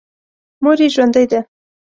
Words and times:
مور 0.63 0.77
یې 0.83 0.87
ژوندۍ 0.95 1.25
ده. 1.31 1.39